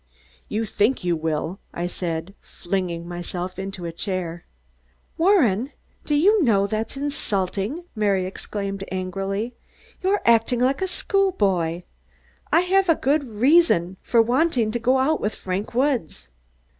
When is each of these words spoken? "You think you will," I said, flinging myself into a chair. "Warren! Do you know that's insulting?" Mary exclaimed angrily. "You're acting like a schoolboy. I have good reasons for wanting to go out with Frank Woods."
"You 0.49 0.65
think 0.65 1.03
you 1.03 1.15
will," 1.15 1.59
I 1.75 1.85
said, 1.85 2.33
flinging 2.41 3.07
myself 3.07 3.59
into 3.59 3.85
a 3.85 3.91
chair. 3.91 4.47
"Warren! 5.15 5.73
Do 6.05 6.15
you 6.15 6.41
know 6.43 6.65
that's 6.65 6.97
insulting?" 6.97 7.83
Mary 7.95 8.25
exclaimed 8.25 8.83
angrily. 8.91 9.53
"You're 10.01 10.21
acting 10.25 10.59
like 10.59 10.81
a 10.81 10.87
schoolboy. 10.87 11.83
I 12.51 12.61
have 12.61 12.99
good 12.99 13.23
reasons 13.25 13.97
for 14.01 14.23
wanting 14.23 14.71
to 14.71 14.79
go 14.79 14.97
out 14.97 15.21
with 15.21 15.35
Frank 15.35 15.75
Woods." 15.75 16.29